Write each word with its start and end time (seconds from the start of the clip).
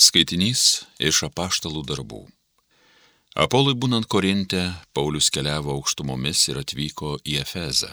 Skaitinys 0.00 0.86
iš 0.96 1.26
apaštalų 1.26 1.82
darbų. 1.84 2.22
Apolui 3.36 3.74
būnant 3.76 4.06
Korinte, 4.08 4.62
Paulius 4.96 5.28
keliavo 5.34 5.74
aukštumomis 5.76 6.46
ir 6.48 6.60
atvyko 6.62 7.18
į 7.20 7.36
Efezą. 7.42 7.90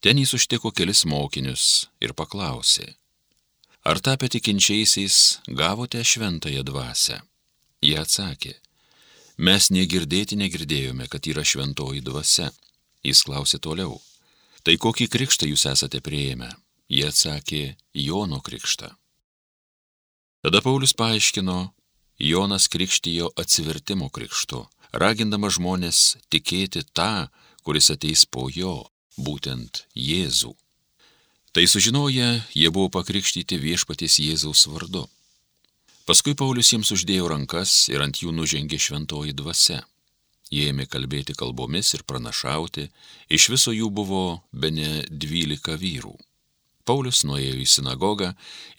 Ten 0.00 0.16
jis 0.22 0.32
užtiko 0.38 0.72
kelis 0.72 1.04
mokinius 1.04 1.64
ir 2.00 2.14
paklausė, 2.16 2.86
ar 3.84 4.00
tapę 4.00 4.30
tikinčiaisiais 4.32 5.18
gavote 5.60 6.00
šventąją 6.00 6.64
dvasę? 6.64 7.20
Jie 7.84 7.98
atsakė, 8.00 8.54
mes 9.36 9.68
negirdėti 9.76 10.40
negirdėjome, 10.40 11.10
kad 11.12 11.28
yra 11.28 11.44
šventoji 11.44 12.00
dvasia. 12.08 12.48
Jis 13.04 13.20
klausė 13.28 13.60
toliau, 13.60 14.00
tai 14.64 14.80
kokį 14.80 15.10
krikštą 15.12 15.52
jūs 15.52 15.68
esate 15.74 16.00
prieėmę? 16.00 16.48
Jie 16.88 17.04
atsakė, 17.12 17.62
Jono 17.92 18.40
krikštą. 18.40 18.94
Tada 20.40 20.60
Paulius 20.64 20.94
paaiškino, 20.96 21.72
Jonas 22.18 22.68
krikštijo 22.68 23.28
atsivertimo 23.36 24.06
krikštu, 24.08 24.62
ragindama 24.92 25.50
žmonės 25.52 26.16
tikėti 26.32 26.80
tą, 26.96 27.28
kuris 27.60 27.90
ateis 27.92 28.22
po 28.24 28.46
jo, 28.48 28.86
būtent 29.20 29.82
Jėzų. 29.92 30.54
Tai 31.52 31.64
sužinoję, 31.68 32.28
jie 32.56 32.70
buvo 32.72 32.88
pakrikštyti 32.88 33.58
viešpaties 33.60 34.16
Jėzaus 34.24 34.64
vardu. 34.72 35.04
Paskui 36.08 36.32
Paulius 36.32 36.72
jiems 36.72 36.94
uždėjo 36.96 37.28
rankas 37.28 37.74
ir 37.92 38.00
ant 38.00 38.22
jų 38.22 38.32
nužengė 38.32 38.80
šventoji 38.80 39.36
dvasia. 39.36 39.82
Jie 40.48 40.70
ėmė 40.72 40.88
kalbėti 40.88 41.36
kalbomis 41.36 41.92
ir 41.94 42.06
pranašauti, 42.08 42.88
iš 43.28 43.50
viso 43.52 43.76
jų 43.76 43.92
buvo 43.92 44.24
be 44.56 44.72
ne 44.72 45.04
dvylika 45.10 45.76
vyrų. 45.76 46.16
Paulius 46.90 47.20
nuėjo 47.22 47.54
į 47.62 47.68
sinagogą 47.70 48.32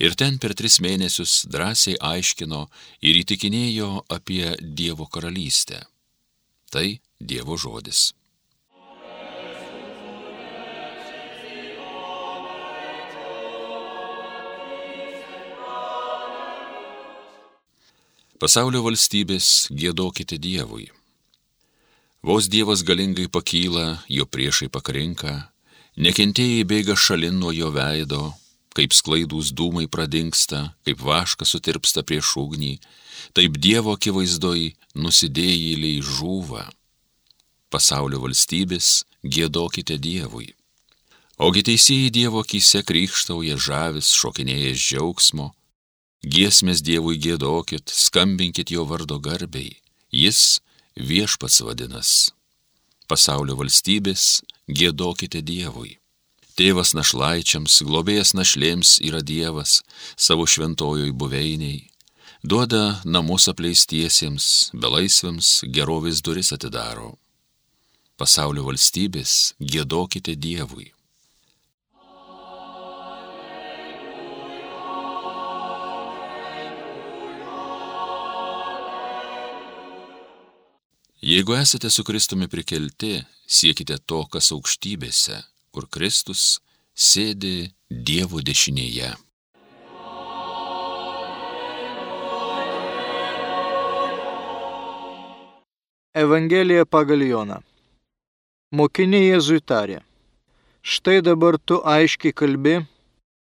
ir 0.04 0.18
ten 0.20 0.36
per 0.44 0.52
tris 0.60 0.82
mėnesius 0.84 1.46
drąsiai 1.48 1.94
aiškino 2.04 2.66
ir 3.08 3.20
įtikinėjo 3.22 4.02
apie 4.12 4.50
Dievo 4.60 5.06
karalystę. 5.08 5.86
Tai 6.68 7.00
Dievo 7.32 7.56
žodis. 7.56 8.10
Pasaulio 18.42 18.82
valstybės 18.84 19.70
gėdokite 19.72 20.36
Dievui. 20.42 20.90
Vos 22.28 22.52
Dievas 22.52 22.84
galingai 22.84 23.30
pakyla, 23.32 24.02
jo 24.12 24.28
priešai 24.28 24.68
pakrinka, 24.68 25.51
Nekentėjai 26.00 26.64
bėga 26.64 26.96
šalin 26.96 27.36
nuo 27.42 27.52
jo 27.52 27.68
veido, 27.76 28.32
kaip 28.72 28.94
sklaidūs 28.96 29.52
dūmai 29.52 29.90
pradingsta, 29.92 30.72
kaip 30.88 31.02
vaškas 31.04 31.52
sutirpsta 31.52 32.04
prieš 32.08 32.38
ugnį, 32.40 32.78
taip 33.36 33.60
Dievo 33.60 33.98
akivaizdoj 33.98 34.72
nusidėjėliai 34.96 36.00
žūva. 36.00 36.70
Pasaulio 37.72 38.22
valstybės 38.24 39.04
gėdokite 39.24 40.00
Dievui. 40.00 40.54
Ogi 41.42 41.64
teisėjai 41.68 42.12
Dievo 42.16 42.44
akise 42.46 42.84
krikštauja 42.88 43.58
žavis, 43.60 44.14
šokinėjęs 44.16 44.80
džiaugsmo, 44.80 45.52
giesmės 46.24 46.84
Dievui 46.86 47.18
gėdokit, 47.20 47.92
skambinkit 47.92 48.72
jo 48.72 48.86
vardo 48.88 49.20
garbiai, 49.20 49.76
jis 50.12 50.62
viešpats 50.96 51.64
vadinas. 51.68 52.32
Pasaulio 53.12 53.58
valstybės 53.60 54.40
gėdokite 54.72 55.42
Dievui. 55.44 55.98
Tėvas 56.56 56.92
našlaičiams, 56.96 57.80
globėjas 57.88 58.34
našlėms 58.36 58.98
yra 59.08 59.22
Dievas 59.24 59.80
savo 60.20 60.46
šventojoj 60.48 61.14
buveiniai, 61.16 61.88
duoda 62.44 63.02
namus 63.06 63.48
apleistiesiems, 63.52 64.72
belaisviams 64.76 65.62
gerovės 65.78 66.24
duris 66.26 66.52
atidaro. 66.56 67.16
Pasaulio 68.20 68.68
valstybės 68.68 69.54
gėdokite 69.60 70.36
Dievui. 70.36 70.92
Jeigu 81.22 81.54
esate 81.54 81.90
su 81.94 82.04
Kristumi 82.04 82.48
prikelti, 82.50 83.20
siekite 83.52 83.98
to, 84.08 84.24
kas 84.32 84.52
aukštybėse, 84.56 85.42
kur 85.76 85.88
Kristus 85.92 86.62
sėdi 86.96 87.72
Dievo 87.92 88.40
dešinėje. 88.40 89.12
Evangelija 96.16 96.86
pagal 96.86 97.24
Joną. 97.24 97.60
Mokiniai 98.76 99.30
Jėzui 99.30 99.60
tarė. 99.64 100.00
Štai 100.84 101.20
dabar 101.24 101.58
tu 101.60 101.80
aiškiai 101.88 102.36
kalbi 102.36 102.80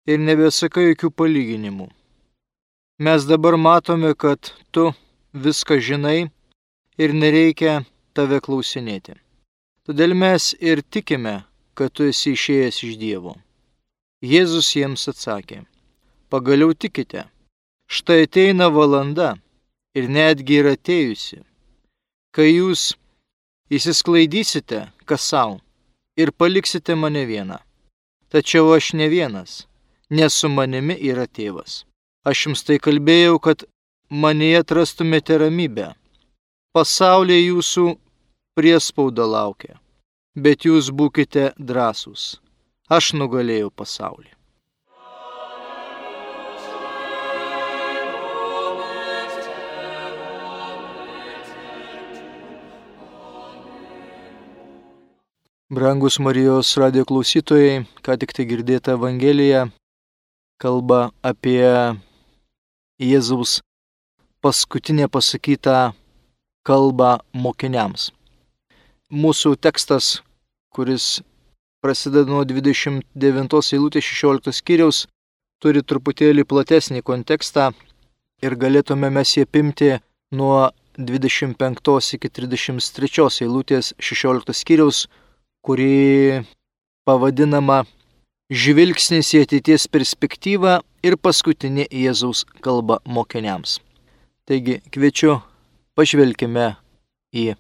ir 0.09 0.23
nebesakai 0.29 0.87
jokių 0.91 1.11
palyginimų. 1.21 1.89
Mes 3.05 3.27
dabar 3.29 3.57
matome, 3.59 4.15
kad 4.15 4.53
tu 4.71 4.93
viską 5.35 5.81
žinai 5.81 6.31
ir 6.97 7.17
nereikia 7.17 7.83
tave 8.15 8.41
klausinėti. 8.41 9.24
Todėl 9.85 10.15
mes 10.17 10.55
ir 10.65 10.81
tikime, 10.81 11.43
kad 11.77 11.93
tu 11.93 12.07
esi 12.09 12.33
išėjęs 12.33 12.77
iš 12.87 12.93
Dievo. 12.97 13.35
Jėzus 14.25 14.71
jiems 14.73 15.03
atsakė, 15.11 15.59
pagaliau 16.33 16.73
tikite, 16.73 17.27
štai 17.93 18.23
ateina 18.25 18.71
valanda 18.73 19.35
ir 19.93 20.09
netgi 20.09 20.63
yra 20.63 20.73
atėjusi, 20.79 21.43
kai 22.33 22.47
jūs 22.49 22.95
įsisklaidysite 23.69 24.87
kas 25.05 25.27
savo 25.29 25.59
ir 26.17 26.33
paliksite 26.33 26.97
mane 26.97 27.27
vieną. 27.29 27.59
Tačiau 28.33 28.73
aš 28.73 28.95
ne 28.97 29.11
vienas, 29.13 29.67
nes 30.09 30.33
su 30.33 30.49
manimi 30.49 30.97
yra 31.11 31.27
tėvas. 31.29 31.85
Aš 32.25 32.47
jums 32.47 32.65
tai 32.65 32.81
kalbėjau, 32.81 33.37
kad 33.37 33.67
mane 34.09 34.49
atrastumėte 34.57 35.37
ramybę 35.45 35.93
pasaulyje 36.75 37.53
jūsų 37.53 37.85
priespauda 38.55 39.27
laukia, 39.27 39.81
bet 40.37 40.65
jūs 40.69 40.93
būkite 40.95 41.51
drąsūs. 41.59 42.39
Aš 42.91 43.15
nugalėjau 43.19 43.71
pasaulį. 43.75 44.31
Brangus 55.75 56.21
Marijos 56.23 56.77
radio 56.79 57.03
klausytojai, 57.09 57.83
ką 58.05 58.15
tik 58.21 58.35
tai 58.37 58.45
girdėta 58.47 58.95
Evangelija 58.95 59.65
kalba 60.63 61.09
apie 61.25 61.65
Jėzaus 63.03 63.59
paskutinę 64.45 65.09
pasakytą 65.11 65.95
kalbą 66.63 67.17
mokiniams. 67.33 68.13
Mūsų 69.13 69.57
tekstas, 69.61 70.23
kuris 70.73 71.23
prasideda 71.85 72.31
nuo 72.31 72.45
29 72.45 73.05
eilutės 73.77 74.05
16 74.09 74.53
skyriaus, 74.57 75.05
turi 75.61 75.83
truputėlį 75.83 76.45
platesnį 76.49 77.03
kontekstą 77.05 77.73
ir 78.43 78.57
galėtume 78.57 79.11
mes 79.11 79.37
jį 79.37 79.45
apimti 79.45 79.91
nuo 80.33 80.71
25 80.97 82.15
iki 82.17 82.29
33 82.29 83.45
eilutės 83.45 83.95
16 83.99 84.55
skyriaus, 84.55 85.07
kuri 85.65 86.45
pavadinama 87.05 87.85
Žvilgsnis 88.53 89.33
į 89.35 89.47
ateities 89.47 89.89
perspektyvą 89.89 90.83
ir 91.03 91.17
paskutinė 91.17 91.89
Jėzaus 91.89 92.45
kalba 92.61 93.01
mokiniams. 93.09 93.81
Taigi 94.45 94.83
kviečiu 94.93 95.41
Pažvelkime 95.95 96.73
į 97.31 97.53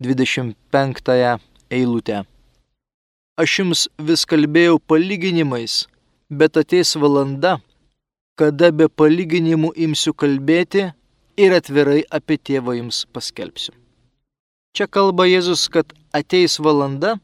25 0.00 1.38
eilutę. 1.70 2.22
Aš 3.38 3.54
jums 3.58 3.80
vis 3.98 4.22
kalbėjau 4.30 4.78
palyginimais, 4.78 5.88
bet 6.30 6.54
ateis 6.60 6.94
valanda, 6.94 7.56
kada 8.38 8.70
be 8.70 8.86
palyginimų 8.86 9.72
imsiu 9.74 10.14
kalbėti 10.14 10.84
ir 11.34 11.56
atvirai 11.58 12.04
apie 12.14 12.38
tėvą 12.38 12.76
jums 12.78 13.02
paskelbsiu. 13.10 13.74
Čia 14.74 14.86
kalba 14.86 15.26
Jėzus, 15.26 15.66
kad 15.66 15.90
ateis 16.14 16.60
valanda, 16.62 17.18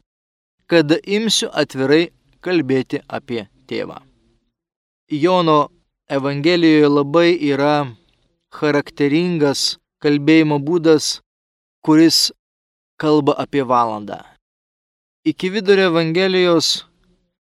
kada 0.67 0.99
imsiu 0.99 1.47
atvirai 1.55 2.09
kalbėti 2.43 2.99
apie 3.07 3.47
tėvą. 3.71 4.01
Jono 5.07 5.69
Evangelijoje 6.11 6.89
labai 6.91 7.29
yra 7.53 7.75
charakteringas 8.51 9.77
kalbėjimo 10.03 10.59
būdas, 10.59 11.21
kuris 11.81 12.33
kalba 12.97 13.35
apie 13.37 13.63
valandą. 13.63 14.19
Iki 15.25 15.49
vidurio 15.49 15.89
Evangelijos 15.89 16.85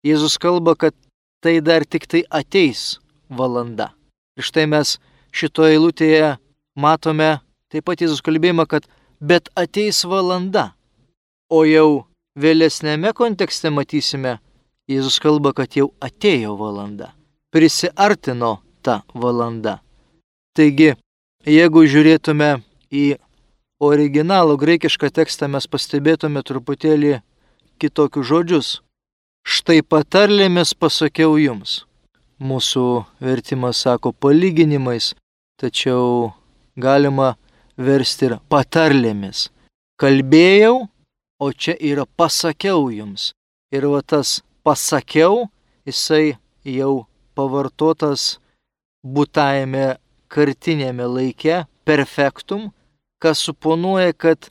Jėzus 0.05 0.37
kalba, 0.41 0.73
kad 0.75 0.95
tai 1.41 1.59
dar 1.61 1.85
tik 1.85 2.07
tai 2.09 2.23
ateis 2.29 2.97
valanda. 3.29 3.91
Ir 4.37 4.45
štai 4.45 4.65
mes 4.69 4.95
šitoje 5.33 5.75
eilutėje 5.77 6.35
matome 6.73 7.35
taip 7.69 7.85
pat 7.85 8.01
Jėzus 8.01 8.23
kalbėjimą, 8.25 8.65
kad 8.65 8.87
bet 9.21 9.49
ateis 9.55 10.01
valanda. 10.05 10.71
O 11.51 11.63
jau 11.67 12.07
vėlesnėme 12.33 13.13
kontekste 13.13 13.69
matysime, 13.69 14.39
Jėzus 14.89 15.19
kalba, 15.21 15.53
kad 15.53 15.77
jau 15.77 15.91
atėjo 16.01 16.55
valanda. 16.59 17.11
Prisiartino 17.53 18.57
ta 18.81 19.01
valanda. 19.13 19.79
Taigi, 20.57 20.95
jeigu 21.45 21.85
žiūrėtume 21.87 22.49
į 22.91 23.05
originalų 23.81 24.57
graikišką 24.61 25.09
tekstą, 25.09 25.49
mes 25.49 25.65
pastebėtume 25.67 26.43
truputėlį 26.45 27.19
kitokius 27.81 28.27
žodžius. 28.29 28.69
Štai 29.41 29.81
patarlėmis 29.81 30.75
pasakiau 30.77 31.37
jums. 31.41 31.81
Mūsų 32.41 33.05
vertimas 33.21 33.81
sako 33.81 34.13
palyginimais, 34.13 35.13
tačiau 35.61 36.33
galima 36.77 37.35
versti 37.77 38.29
ir 38.29 38.37
patarlėmis. 38.49 39.49
Kalbėjau, 40.01 40.87
o 41.41 41.47
čia 41.53 41.73
yra 41.77 42.05
pasakiau 42.05 42.89
jums. 42.93 43.31
Ir 43.73 43.87
va 43.89 44.01
tas 44.05 44.41
pasakiau, 44.65 45.47
jisai 45.89 46.37
jau 46.65 47.05
pavartotas 47.37 48.37
būtajame 49.01 49.95
kartinėme 50.29 51.07
laike, 51.09 51.63
perfektum, 51.85 52.69
kas 53.21 53.43
suponuoja, 53.45 54.13
kad 54.13 54.49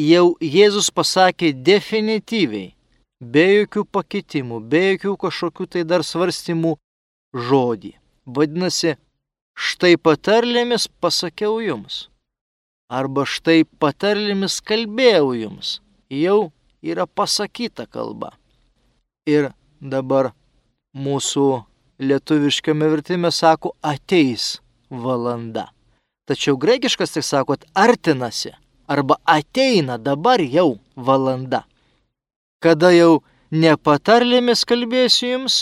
jau 0.00 0.34
Jėzus 0.40 0.90
pasakė 0.94 1.52
definityviai, 1.52 2.72
be 3.20 3.46
jokių 3.60 3.84
pakitimų, 3.92 4.60
be 4.72 4.82
jokių 4.94 5.16
kažkokių 5.26 5.66
tai 5.74 5.84
dar 5.84 6.04
svarstymų 6.06 6.76
žodį. 7.34 7.94
Vadinasi, 8.26 8.96
štai 9.54 9.96
patarlėmis 10.00 10.88
pasakiau 11.00 11.60
jums. 11.60 12.08
Arba 12.90 13.26
štai 13.28 13.64
patarlėmis 13.78 14.60
kalbėjau 14.66 15.34
jums. 15.38 15.78
Jau 16.10 16.50
yra 16.82 17.06
pasakyta 17.06 17.86
kalba. 17.86 18.32
Ir 19.28 19.52
dabar 19.80 20.32
mūsų 20.96 21.46
lietuviškame 22.00 22.88
vertime 22.90 23.30
sako 23.30 23.76
ateis 23.82 24.58
valanda. 24.90 25.68
Tačiau 26.30 26.54
graikiškas 26.62 27.10
tik 27.16 27.24
sako, 27.26 27.56
artinasi 27.74 28.52
arba 28.86 29.16
ateina 29.26 29.98
dabar 29.98 30.38
jau 30.40 30.78
valanda. 30.94 31.64
Kada 32.62 32.92
jau 32.94 33.24
ne 33.50 33.72
patarlėmis 33.74 34.62
kalbėsiu 34.62 35.32
jums, 35.32 35.56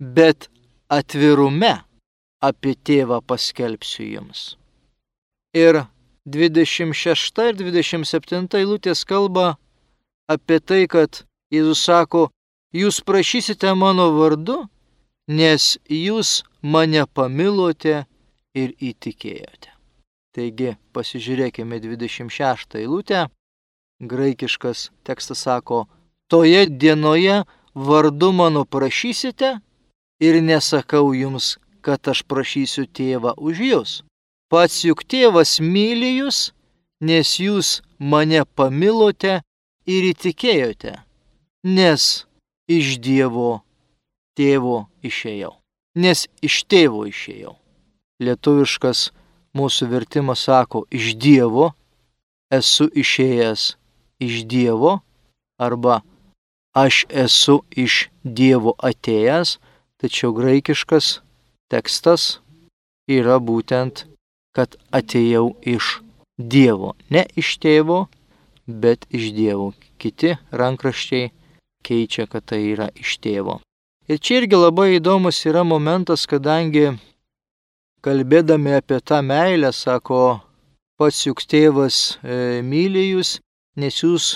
bet 0.00 0.50
atvirume 0.92 1.72
apie 2.44 2.74
tėvą 2.84 3.22
paskelbsiu 3.24 4.10
jums. 4.18 4.44
Ir 5.56 5.84
26 6.28 7.44
ir 7.48 7.60
27 7.60 8.60
eilutės 8.60 9.04
kalba 9.08 9.54
apie 10.28 10.60
tai, 10.60 10.84
kad 10.88 11.24
Jėzus 11.54 11.84
sako, 11.86 12.28
jūs 12.76 13.00
prašysite 13.00 13.72
mano 13.78 14.10
vardu, 14.18 14.64
nes 15.28 15.76
jūs 15.88 16.42
mane 16.60 17.04
pamilote 17.14 18.02
ir 18.54 18.74
įtikėjote. 18.80 19.73
Taigi 20.34 20.74
pasižiūrėkime 20.94 21.78
26 21.78 22.80
eilutę. 22.80 23.28
Graikiškas 24.02 24.88
tekstas 25.06 25.44
sako, 25.46 25.84
toje 26.26 26.66
dienoje 26.66 27.44
vardu 27.74 28.32
mano 28.34 28.64
prašysite 28.64 29.52
ir 30.20 30.40
nesakau 30.42 31.12
jums, 31.14 31.54
kad 31.84 32.02
aš 32.10 32.24
prašysiu 32.26 32.88
tėvą 32.90 33.36
už 33.38 33.62
jūs. 33.68 33.92
Pats 34.50 34.82
juk 34.82 35.06
tėvas 35.06 35.60
myli 35.62 36.16
jūs, 36.18 36.50
nes 37.00 37.38
jūs 37.38 37.80
mane 37.98 38.42
pamilote 38.58 39.40
ir 39.86 40.10
įtikėjote, 40.10 40.96
nes 41.64 42.26
iš 42.68 42.96
Dievo 42.98 43.62
tėvo 44.38 44.86
išėjau, 45.04 45.52
nes 45.94 46.26
iš 46.42 46.64
tėvo 46.70 47.04
išėjau. 47.10 47.54
Lietuviškas 48.24 49.10
mūsų 49.54 49.88
vertimas 49.90 50.44
sako, 50.48 50.84
iš 50.90 51.14
Dievo 51.18 51.72
esu 52.52 52.88
išėjęs 52.90 53.74
iš 54.20 54.44
Dievo 54.50 55.00
arba 55.58 56.02
aš 56.74 57.04
esu 57.08 57.62
iš 57.70 58.08
Dievo 58.24 58.74
atėjęs, 58.78 59.58
tačiau 60.00 60.34
graikiškas 60.34 61.20
tekstas 61.70 62.40
yra 63.10 63.38
būtent, 63.38 64.06
kad 64.54 64.76
atėjau 64.94 65.54
iš 65.62 66.00
Dievo. 66.38 66.94
Ne 67.10 67.26
iš 67.38 67.58
tėvo, 67.62 68.06
bet 68.66 69.06
iš 69.10 69.30
Dievo. 69.36 69.72
Kiti 69.98 70.34
rankraščiai 70.50 71.30
keičia, 71.84 72.26
kad 72.26 72.46
tai 72.50 72.62
yra 72.72 72.90
iš 72.98 73.18
tėvo. 73.22 73.60
Ir 74.08 74.18
čia 74.20 74.42
irgi 74.42 74.58
labai 74.58 74.96
įdomus 74.98 75.38
yra 75.48 75.62
momentas, 75.64 76.26
kadangi 76.28 76.90
kalbėdami 78.04 78.74
apie 78.76 78.98
tą 79.00 79.22
meilę, 79.24 79.70
sako, 79.72 80.40
pats 81.00 81.22
juk 81.24 81.40
tėvas 81.48 82.18
e, 82.20 82.60
myli 82.60 83.06
jūs, 83.14 83.38
nes 83.80 84.00
jūs 84.02 84.26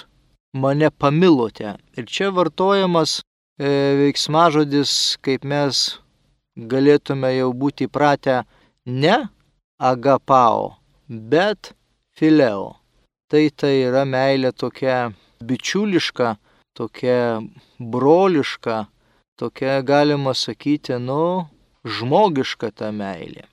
mane 0.56 0.88
pamilote. 0.90 1.74
Ir 1.98 2.06
čia 2.08 2.30
vartojamas 2.32 3.18
e, 3.20 3.68
veiksmažodis, 4.00 4.92
kaip 5.20 5.44
mes 5.44 5.82
galėtume 6.56 7.34
jau 7.36 7.50
būti 7.52 7.90
įpratę 7.90 8.40
ne 8.88 9.18
agapao, 9.78 10.78
bet 11.08 11.74
fileo. 12.16 12.78
Tai 13.28 13.44
tai 13.52 13.74
yra 13.84 14.06
meilė 14.08 14.54
tokia 14.56 15.10
bičiuliška, 15.44 16.38
tokia 16.72 17.44
broliška, 17.78 18.86
tokia 19.36 19.78
galima 19.84 20.32
sakyti, 20.32 20.96
nu, 20.96 21.44
žmogiška 21.84 22.72
ta 22.72 22.88
meilė. 22.96 23.44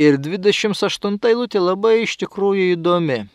Ir 0.00 0.16
28 0.16 1.18
eilutė 1.28 1.60
labai 1.60 2.02
iš 2.06 2.16
tikrųjų 2.22 2.72
įdomi. 2.78 3.26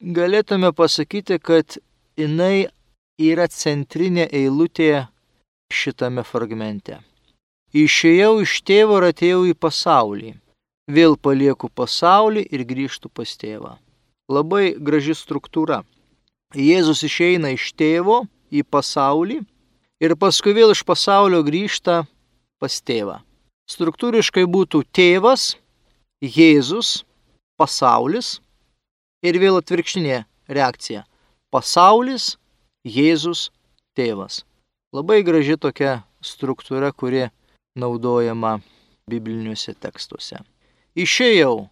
Galėtume 0.00 0.72
pasakyti, 0.72 1.36
kad 1.38 1.76
jinai 2.16 2.68
yra 3.20 3.46
centrinė 3.52 4.24
eilutė 4.32 5.06
šitame 5.72 6.24
fragmente. 6.24 7.02
Išėjau 7.72 8.40
iš 8.44 8.58
tėvo 8.68 8.98
ir 9.00 9.08
atėjau 9.12 9.44
į 9.48 9.54
pasaulį. 9.56 10.34
Vėl 10.88 11.16
palieku 11.16 11.68
pasaulį 11.68 12.42
ir 12.50 12.64
grįžtu 12.68 13.08
pas 13.08 13.30
tėvą. 13.38 13.76
Labai 14.32 14.74
graži 14.76 15.14
struktūra. 15.16 15.82
Jėzus 16.56 17.04
išeina 17.06 17.52
iš 17.54 17.70
tėvo 17.76 18.24
į 18.52 18.64
pasaulį 18.64 19.40
ir 20.04 20.16
paskui 20.20 20.52
vėl 20.56 20.74
iš 20.74 20.82
pasaulio 20.84 21.40
grįžta 21.46 22.02
pas 22.60 22.80
tėvą. 22.80 23.20
Struktūriškai 23.70 24.44
būtų 24.44 24.82
tėvas, 24.92 25.54
Jėzus, 26.22 27.02
pasaulis 27.58 28.36
ir 29.26 29.38
vėl 29.42 29.58
atvirkštinė 29.58 30.22
reakcija. 30.46 31.02
Pasaulis, 31.50 32.36
Jėzus, 32.86 33.50
tėvas. 33.98 34.44
Labai 34.94 35.22
graži 35.26 35.56
tokia 35.58 36.02
struktūra, 36.22 36.92
kuri 36.94 37.26
naudojama 37.74 38.60
bibliniuose 39.10 39.74
tekstuose. 39.74 40.38
Išėjau 40.94 41.68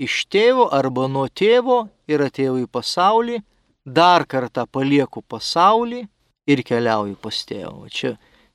iš 0.00 0.24
tėvo 0.32 0.68
arba 0.72 1.06
nuo 1.10 1.26
tėvo 1.28 1.84
ir 2.08 2.24
atėjau 2.24 2.56
į 2.62 2.68
pasaulį, 2.70 3.40
dar 3.84 4.24
kartą 4.24 4.64
palieku 4.64 5.22
pasaulį 5.22 6.04
ir 6.48 6.62
keliauju 6.64 7.18
pas 7.20 7.40
tėvą. 7.48 7.88
Čia 7.90 8.14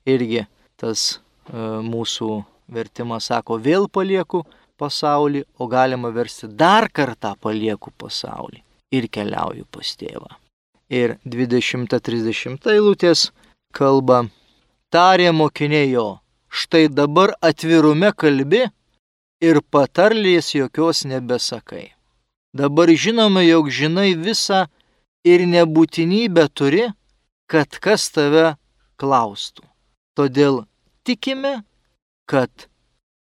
irgi 0.09 0.45
tas 0.79 1.19
e, 1.19 1.19
mūsų 1.85 2.31
vertimas 2.69 3.29
sako, 3.29 3.57
vėl 3.61 3.89
palieku 3.91 4.43
pasaulį, 4.79 5.43
o 5.59 5.67
galima 5.67 6.11
versti 6.15 6.49
dar 6.61 6.89
kartą 6.89 7.35
palieku 7.41 7.91
pasaulį 7.97 8.63
ir 8.95 9.07
keliauju 9.13 9.67
pas 9.71 9.91
tėvą. 9.99 10.31
Ir 10.89 11.17
20-30 11.25 12.65
eilutės 12.73 13.29
kalba, 13.75 14.23
tarė 14.89 15.29
mokiniai 15.35 15.91
jo, 15.91 16.07
štai 16.49 16.87
dabar 16.89 17.35
atvirume 17.45 18.09
kalbi 18.17 18.63
ir 19.41 19.61
patarlės 19.71 20.55
jokios 20.55 21.05
nebesakai. 21.05 21.91
Dabar 22.53 22.89
žinome, 22.89 23.43
jog 23.45 23.69
žinai 23.69 24.15
visą 24.17 24.65
ir 25.23 25.45
nebūtinybę 25.45 26.47
turi, 26.57 26.87
kad 27.49 27.77
kas 27.77 28.09
tave 28.09 28.55
klaustų. 28.97 29.63
Todėl 30.17 30.63
tikime, 31.05 31.61
kad 32.29 32.68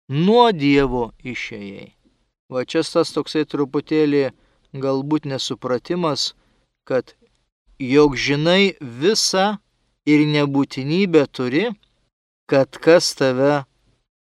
nuo 0.08 0.52
Dievo 0.52 1.12
išėjai. 1.24 1.92
Va 2.52 2.64
čia 2.68 2.82
tas 2.84 3.12
toksai 3.14 3.44
truputėlį 3.48 4.30
galbūt 4.74 5.24
nesupratimas, 5.24 6.34
kad 6.84 7.14
jog 7.78 8.16
žinai 8.16 8.76
visą 8.80 9.58
ir 10.06 10.26
nebūtinybę 10.28 11.24
turi, 11.32 11.70
kad 12.46 12.76
kas 12.76 13.14
tave 13.16 13.64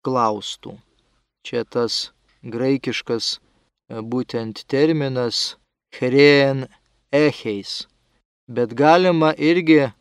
klaustų. 0.03 0.75
Čia 1.47 1.63
tas 1.65 2.11
graikiškas 2.43 3.39
e, 3.39 4.03
būtent 4.03 4.65
terminas 4.67 5.57
chereen 5.95 6.67
echeis. 7.13 7.87
Bet 8.49 8.75
galima 8.75 9.33
irgi 9.37 9.93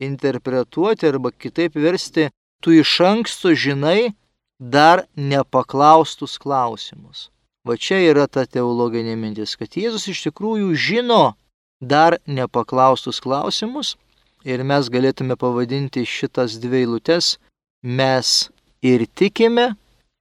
interpretuoti 0.00 1.06
arba 1.06 1.30
kitaip 1.30 1.76
versti, 1.76 2.30
tu 2.60 2.74
iš 2.74 2.98
anksto 3.04 3.54
žinai 3.54 4.12
dar 4.60 5.06
nepaklaustus 5.16 6.38
klausimus. 6.38 7.30
Va 7.64 7.76
čia 7.76 7.98
yra 8.12 8.26
ta 8.28 8.44
teologinė 8.44 9.16
mintis, 9.16 9.56
kad 9.56 9.72
Jėzus 9.76 10.06
iš 10.12 10.22
tikrųjų 10.28 10.72
žino 10.76 11.34
dar 11.80 12.18
nepaklaustus 12.28 13.20
klausimus 13.20 13.96
ir 14.44 14.64
mes 14.64 14.88
galėtume 14.92 15.36
pavadinti 15.36 16.04
šitas 16.04 16.56
dvi 16.60 16.84
eilutes 16.84 17.36
mes 17.82 18.50
ir 18.84 19.06
tikime, 19.16 19.74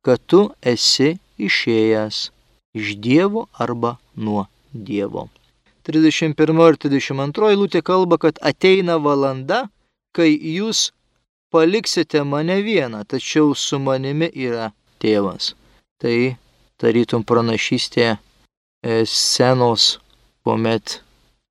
kad 0.04 0.20
tu 0.28 0.50
esi 0.64 1.18
išėjęs 1.40 2.30
iš 2.80 2.96
Dievo 3.00 3.48
arba 3.60 3.98
nuo 4.16 4.48
Dievo. 4.72 5.28
31 5.88 6.64
ir 6.68 6.78
32 6.78 7.52
eilutė 7.52 7.82
kalba, 7.82 8.20
kad 8.20 8.40
ateina 8.46 9.00
valanda, 9.02 9.68
kai 10.16 10.30
jūs 10.36 10.92
paliksite 11.52 12.24
mane 12.24 12.62
vieną, 12.66 13.04
tačiau 13.06 13.56
su 13.56 13.80
manimi 13.80 14.30
yra 14.34 14.72
tėvas. 15.02 15.54
Tai 16.00 16.36
tarytum 16.80 17.26
pranašystė 17.28 18.08
e, 18.10 18.18
senos, 19.06 19.98
kuomet 20.44 21.00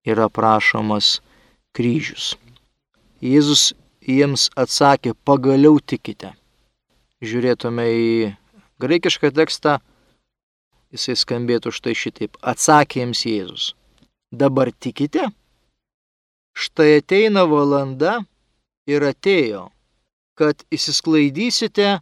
yra 0.08 0.28
prašomas 0.32 1.18
kryžius. 1.76 2.32
Jėzus 3.20 3.72
jiems 4.00 4.48
atsakė, 4.56 5.12
pagaliau 5.26 5.80
tikite. 5.80 6.32
Žiūrėtume 7.18 7.84
į 7.90 8.10
graikišką 8.80 9.32
tekstą, 9.34 9.78
jisai 10.94 11.16
skambėtų 11.18 11.72
štai 11.74 11.94
šitaip. 11.98 12.38
Atsakė 12.40 13.02
jiems 13.02 13.24
Jėzus. 13.26 13.72
Dabar 14.30 14.70
tikite? 14.72 15.28
Štai 16.58 16.98
ateina 17.00 17.44
valanda 17.48 18.18
ir 18.88 19.04
atėjo, 19.06 19.68
kad 20.38 20.62
įsisklaidysite 20.70 21.98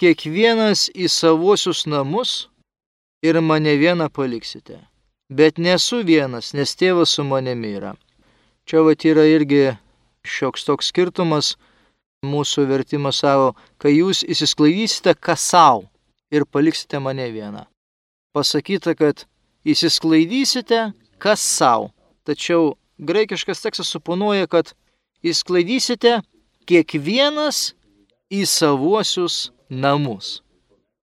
kiekvienas 0.00 0.88
į 0.96 1.10
savuosius 1.12 1.84
namus 1.86 2.48
ir 3.22 3.38
mane 3.44 3.76
vieną 3.76 4.08
paliksite. 4.08 4.80
Bet 5.32 5.60
nesu 5.60 6.02
vienas, 6.04 6.52
nes 6.56 6.74
tėvas 6.76 7.12
su 7.16 7.24
manimi 7.24 7.76
yra. 7.78 7.92
Čia 8.68 8.82
va 8.86 8.94
yra 8.94 9.24
irgi 9.28 9.62
šioks 10.24 10.64
toks 10.64 10.90
skirtumas 10.92 11.54
mūsų 12.26 12.66
vertimas 12.70 13.22
savo, 13.22 13.52
kai 13.78 13.96
jūs 13.96 14.22
įsisklaidysite 14.22 15.14
kas 15.18 15.42
savo 15.52 15.88
ir 16.30 16.46
paliksite 16.46 17.00
mane 17.02 17.28
vieną. 17.32 17.66
Pasakyta, 18.32 18.94
kad 18.94 19.26
įsisklaidysite 19.66 20.92
kas 21.18 21.42
savo, 21.42 21.90
tačiau 22.24 22.76
graikiškas 22.98 23.62
tekstas 23.64 23.90
suponuoja, 23.92 24.46
kad 24.46 24.72
įsklaidysite 25.22 26.20
kiekvienas 26.68 27.72
į 28.32 28.44
savuosius 28.48 29.50
namus. 29.68 30.40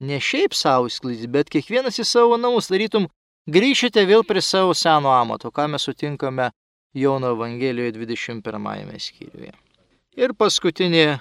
Ne 0.00 0.18
šiaip 0.20 0.54
savo 0.54 0.90
įsklaidyti, 0.90 1.30
bet 1.32 1.50
kiekvienas 1.52 2.00
į 2.02 2.04
savo 2.04 2.36
namus, 2.40 2.68
darytum, 2.72 3.08
grįšite 3.48 4.04
vėl 4.08 4.26
prie 4.28 4.42
savo 4.44 4.74
seno 4.76 5.14
amato, 5.14 5.50
ką 5.50 5.68
mes 5.72 5.86
sutinkame 5.88 6.50
Jono 6.96 7.32
Evangelijoje 7.36 7.92
21 7.96 9.00
skyriuje. 9.00 9.52
Ir 10.16 10.32
paskutinė 10.32 11.20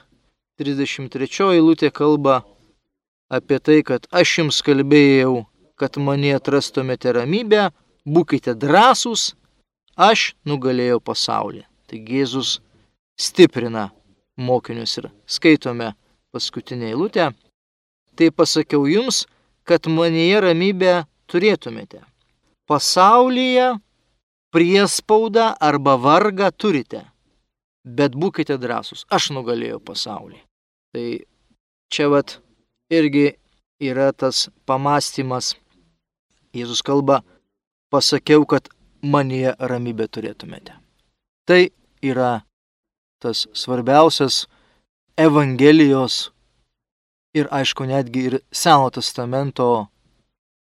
33 0.60 1.56
eilutė 1.56 1.92
kalba 1.92 2.44
apie 3.28 3.60
tai, 3.60 3.82
kad 3.84 4.08
aš 4.12 4.38
jums 4.40 4.62
kalbėjau, 4.64 5.44
kad 5.76 5.98
mane 6.00 6.32
atrastumėte 6.36 7.12
ramybę, 7.16 7.70
būkite 8.08 8.56
drąsūs, 8.56 9.34
aš 9.96 10.34
nugalėjau 10.48 11.02
pasaulį. 11.04 11.66
Taigi 11.92 12.22
Jėzus 12.22 12.60
stiprina 13.20 13.90
mokinius 14.38 14.98
ir 15.00 15.10
skaitome 15.26 15.94
paskutinę 16.32 16.92
eilutę. 16.92 17.32
Tai 18.16 18.32
pasakiau 18.32 18.86
jums, 18.88 19.26
kad 19.68 19.88
manyje 19.92 20.40
ramybę 20.42 20.94
turėtumėte. 21.32 22.02
Pasaulyje 22.70 23.76
priespaudą 24.56 25.52
arba 25.60 25.98
vargą 26.00 26.50
turite, 26.56 27.04
bet 27.84 28.16
būkite 28.16 28.58
drąsūs, 28.62 29.06
aš 29.12 29.32
nugalėjau 29.36 29.82
pasaulį. 29.84 30.40
Tai 30.96 31.06
čia 31.92 32.08
vat 32.14 32.38
irgi 32.90 33.34
yra 33.84 34.12
tas 34.14 34.48
pamastymas. 34.66 35.54
Jėzus 36.56 36.80
kalba, 36.86 37.20
pasakiau, 37.92 38.46
kad 38.48 38.70
manie 39.04 39.52
ramybę 39.60 40.08
turėtumėte. 40.08 40.78
Tai 41.46 41.62
yra 42.02 42.46
tas 43.20 43.48
svarbiausias 43.54 44.46
Evangelijos 45.18 46.32
ir 47.36 47.48
aišku 47.52 47.86
netgi 47.88 48.26
ir 48.30 48.40
Seno 48.52 48.90
testamento 48.92 49.88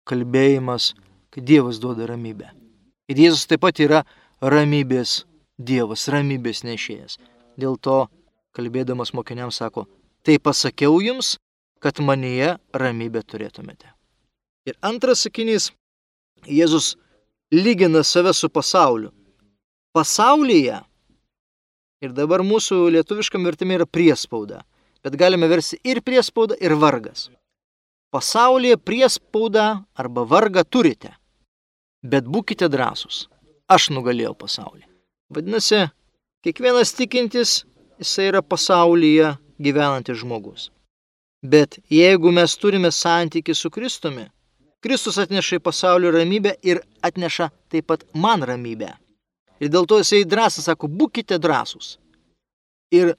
kalbėjimas, 0.10 0.94
kad 1.34 1.46
Dievas 1.46 1.80
duoda 1.82 2.08
ramybę. 2.10 2.52
Ir 3.10 3.20
Jėzus 3.26 3.48
taip 3.50 3.64
pat 3.66 3.80
yra 3.82 4.04
ramybės 4.42 5.24
Dievas, 5.58 6.08
ramybės 6.10 6.64
nešėjas. 6.66 7.18
Dėl 7.58 7.78
to, 7.78 8.08
kalbėdamas 8.58 9.14
mokiniams, 9.14 9.60
sako, 9.62 9.86
tai 10.26 10.38
pasakiau 10.38 11.00
jums, 11.02 11.38
kad 11.84 12.00
manyje 12.00 12.56
ramybę 12.74 13.22
turėtumėte. 13.28 13.90
Ir 14.70 14.78
antras 14.82 15.26
sakinys, 15.26 15.72
Jėzus 16.48 16.94
lygina 17.52 18.04
save 18.04 18.34
su 18.34 18.50
pasauliu. 18.50 19.12
Pasaulyje, 19.94 20.80
ir 22.04 22.14
dabar 22.14 22.44
mūsų 22.44 22.84
lietuviškam 22.98 23.48
vertime 23.48 23.80
yra 23.80 23.88
priespauda, 23.88 24.62
bet 25.04 25.18
galime 25.20 25.48
versti 25.48 25.80
ir 25.88 26.04
priespauda, 26.06 26.60
ir 26.60 26.76
vargas. 26.76 27.30
Pasaulyje 28.14 28.78
priespaudą 28.78 29.84
arba 29.98 30.28
vargą 30.30 30.62
turite 30.68 31.16
bet 32.04 32.28
būkite 32.28 32.68
drąsūs. 32.70 33.28
Aš 33.72 33.90
nugalėjau 33.96 34.36
pasaulį. 34.38 34.84
Vadinasi, 35.34 35.88
kiekvienas 36.44 36.94
tikintis, 36.98 37.64
jisai 38.02 38.30
yra 38.34 38.44
pasaulyje 38.44 39.34
gyvenantis 39.64 40.20
žmogus. 40.22 40.70
Bet 41.44 41.80
jeigu 41.92 42.32
mes 42.32 42.56
turime 42.60 42.92
santyki 42.92 43.56
su 43.56 43.72
Kristumi, 43.72 44.28
Kristus 44.84 45.18
atneša 45.20 45.60
į 45.60 45.64
pasaulio 45.64 46.12
ramybę 46.12 46.58
ir 46.68 46.82
atneša 47.04 47.50
taip 47.72 47.88
pat 47.88 48.04
man 48.14 48.44
ramybę. 48.44 48.92
Ir 49.64 49.70
dėl 49.72 49.88
to 49.88 50.02
jisai 50.02 50.26
drąsas 50.28 50.68
sako, 50.68 50.90
būkite 50.92 51.38
drąsūs. 51.40 51.96
Ir 52.92 53.14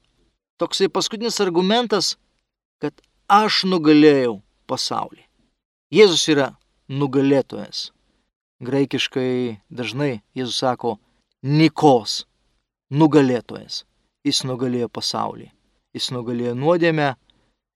toksai 0.60 0.90
paskutinis 0.92 1.40
argumentas, 1.40 2.14
kad 2.82 2.92
aš 3.32 3.62
nugalėjau 3.70 4.42
pasaulį. 4.68 5.24
Jėzus 5.94 6.26
yra 6.28 6.50
nugalėtojas. 6.92 7.88
Graikiškai 8.64 9.60
dažnai 9.72 10.20
Jėzus 10.36 10.60
sako 10.60 10.98
Nikos, 11.44 12.24
nugalėtojas. 12.92 13.82
Jis 14.24 14.44
nugalėjo 14.48 14.88
pasaulį. 14.92 15.50
Jis 15.96 16.10
nugalėjo 16.12 16.54
nuodėmę, 16.56 17.10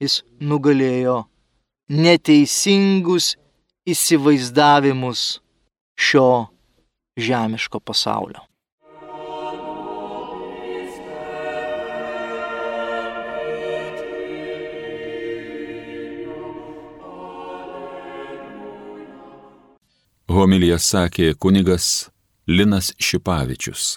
jis 0.01 0.23
nugalėjo 0.41 1.23
neteisingus 1.89 3.35
įsivaizdavimus 3.89 5.41
šio 5.99 6.49
žemiško 7.17 7.81
pasaulio. 7.81 8.45
Homilija 20.39 20.77
sakė 20.79 21.33
kunigas 21.35 21.87
Linas 22.47 22.93
Šipavičius. 23.03 23.97